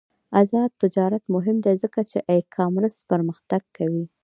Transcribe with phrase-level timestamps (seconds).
[0.41, 4.05] آزاد تجارت مهم دی ځکه چې ای کامرس پرمختګ کوي.